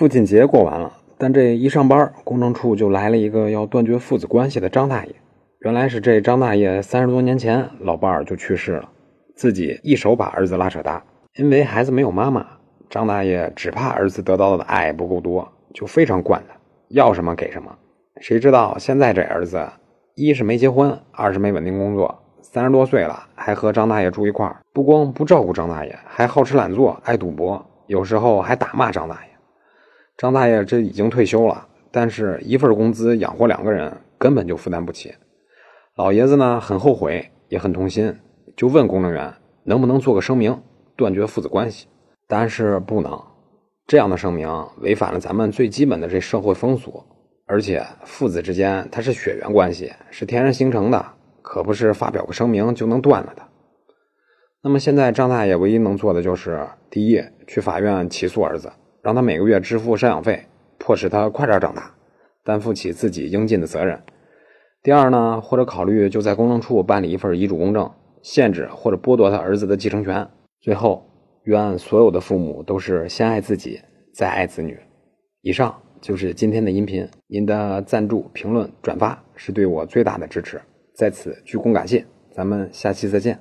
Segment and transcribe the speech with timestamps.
[0.00, 5.14] 父亲节过完了，但这一上班，公证处就来了一个要断绝父子关系的张大爷。
[5.58, 8.88] 原来是这张大爷三十多年前老伴儿就去世了，
[9.36, 11.04] 自己一手把儿子拉扯大。
[11.34, 12.46] 因为孩子没有妈妈，
[12.88, 16.54] 张大爷只怕儿子得到的爱不够多，就非常惯他，
[16.88, 17.70] 要什么给什么。
[18.22, 19.68] 谁知道现在这儿子，
[20.14, 29.29] 一是没结婚，二是没稳定工作，三十多岁了还和张大爷住一块儿，不光不照顾张大爷，还好吃懒做，爱赌博，有时候还打骂张大爷。
[30.20, 35.14] 张大爷这已经退休了，但是一份工资养活两个人根本就负担不起。
[35.96, 38.14] 老爷子呢很后悔，也很痛心，
[38.54, 39.32] 就问公证员
[39.64, 40.60] 能不能做个声明，
[40.94, 41.86] 断绝父子关系。
[42.28, 43.18] 答案是不能，
[43.86, 44.46] 这样的声明
[44.82, 47.02] 违反了咱们最基本的这社会风俗，
[47.46, 51.02] 而且父子之间它是血缘关系，是天然形成的，
[51.40, 53.42] 可不是发表个声明就能断了的。
[54.62, 58.70] 那么现在张大爷唯一能做的就是：第一，去法院起诉儿子，
[59.02, 60.46] 让他每个月支付赡养费，
[60.78, 61.94] 迫使他快点长大，
[62.44, 64.00] 担负起自己应尽的责任。
[64.82, 67.90] 第二呢，或者考虑就在公证处办理一份遗嘱公证，
[68.22, 70.26] 限制或者剥夺他儿子的继承权。
[70.60, 71.06] 最后，
[71.44, 73.80] 愿所有的父母都是先爱自己，
[74.14, 74.78] 再爱子女。
[75.42, 80.60] 以上就是今天的音频，您的赞助、评论、转发是对我最大的支持，
[80.94, 82.04] 在此鞠躬感谢。
[82.32, 83.38] 咱们下期再见。